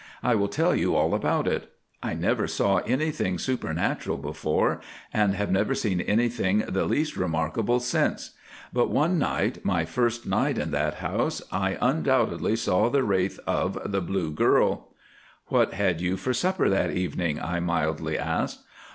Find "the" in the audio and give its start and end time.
6.67-6.85, 12.89-13.03, 13.91-14.01